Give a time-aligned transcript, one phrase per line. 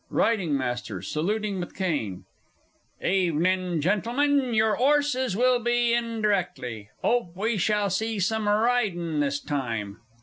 [0.09, 2.25] RIDING MASTER (saluting with cane).
[3.03, 9.39] Evenin', Gentlemen your 'orses will be in directly; 'ope we shall see some ridin' this
[9.39, 9.99] time.